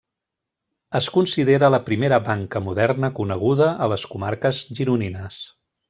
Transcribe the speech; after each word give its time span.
Es 0.99 1.09
considera 1.17 1.69
la 1.75 1.79
primera 1.91 2.19
banca 2.29 2.63
moderna 2.69 3.13
coneguda 3.21 3.71
a 3.87 3.91
les 3.95 4.11
comarques 4.15 4.67
gironines. 4.81 5.41